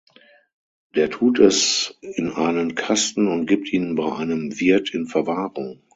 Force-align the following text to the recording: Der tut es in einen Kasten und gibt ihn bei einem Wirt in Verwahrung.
Der 0.95 1.11
tut 1.11 1.37
es 1.37 1.93
in 2.01 2.31
einen 2.31 2.73
Kasten 2.73 3.27
und 3.27 3.45
gibt 3.45 3.71
ihn 3.71 3.93
bei 3.93 4.11
einem 4.11 4.59
Wirt 4.59 4.89
in 4.95 5.05
Verwahrung. 5.05 5.83